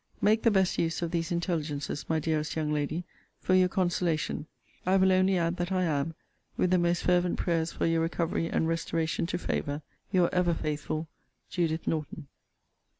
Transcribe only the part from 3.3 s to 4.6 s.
for your consolation.